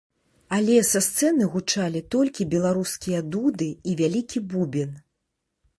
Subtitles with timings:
[0.55, 4.91] Але са сцэны гучалі толькі беларускія дуды і вялікі бубен!